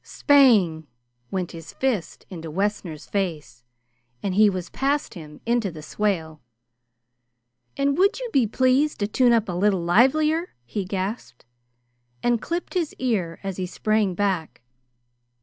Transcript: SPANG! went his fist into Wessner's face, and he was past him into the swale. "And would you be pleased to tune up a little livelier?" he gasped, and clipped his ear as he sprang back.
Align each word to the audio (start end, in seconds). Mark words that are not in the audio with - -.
SPANG! 0.03 0.87
went 1.29 1.51
his 1.51 1.73
fist 1.73 2.25
into 2.31 2.49
Wessner's 2.49 3.05
face, 3.05 3.63
and 4.23 4.33
he 4.33 4.49
was 4.49 4.71
past 4.71 5.13
him 5.13 5.41
into 5.45 5.69
the 5.69 5.83
swale. 5.83 6.41
"And 7.77 7.95
would 7.99 8.19
you 8.19 8.27
be 8.33 8.47
pleased 8.47 8.97
to 9.01 9.07
tune 9.07 9.31
up 9.31 9.47
a 9.47 9.51
little 9.53 9.83
livelier?" 9.83 10.55
he 10.65 10.85
gasped, 10.85 11.45
and 12.23 12.41
clipped 12.41 12.73
his 12.73 12.95
ear 12.97 13.39
as 13.43 13.57
he 13.57 13.67
sprang 13.67 14.15
back. 14.15 14.63